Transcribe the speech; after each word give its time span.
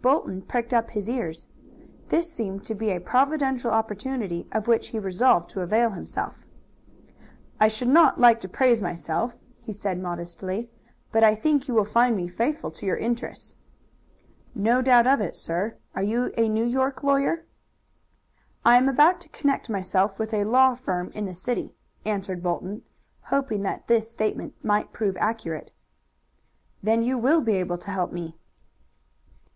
Bolton 0.00 0.42
pricked 0.42 0.72
up 0.72 0.90
his 0.90 1.10
ears. 1.10 1.48
This 2.08 2.32
seemed 2.32 2.62
to 2.66 2.74
be 2.76 2.92
a 2.92 3.00
providential 3.00 3.72
opportunity, 3.72 4.46
of 4.52 4.68
which 4.68 4.90
he 4.90 4.98
resolved 5.00 5.50
to 5.50 5.60
avail 5.60 5.90
himself. 5.90 6.46
"I 7.58 7.66
should 7.66 7.88
not 7.88 8.20
like 8.20 8.38
to 8.42 8.48
praise 8.48 8.80
myself," 8.80 9.36
he 9.60 9.72
said 9.72 9.98
modestly, 10.00 10.70
"but 11.10 11.24
I 11.24 11.34
think 11.34 11.66
you 11.66 11.74
will 11.74 11.84
find 11.84 12.14
me 12.16 12.28
faithful 12.28 12.70
to 12.70 12.86
your 12.86 12.96
interests." 12.96 13.56
"No 14.54 14.82
doubt 14.82 15.08
of 15.08 15.20
it, 15.20 15.34
sir. 15.34 15.76
Are 15.96 16.02
you 16.04 16.30
a 16.36 16.48
New 16.48 16.64
York 16.64 17.02
lawyer?" 17.02 17.44
"I 18.64 18.76
am 18.76 18.88
about 18.88 19.20
to 19.22 19.28
connect 19.30 19.68
myself 19.68 20.16
with 20.16 20.32
a 20.32 20.44
law 20.44 20.76
firm 20.76 21.10
in 21.12 21.24
the 21.26 21.34
city," 21.34 21.74
answered 22.04 22.40
Bolton, 22.40 22.82
hoping 23.22 23.62
that 23.62 23.88
this 23.88 24.08
statement 24.12 24.54
might 24.64 24.92
prove 24.92 25.16
accurate. 25.18 25.72
"Then 26.84 27.02
you 27.02 27.18
will 27.18 27.40
be 27.40 27.54
able 27.56 27.78
to 27.78 27.90
help 27.90 28.12
me." 28.12 28.38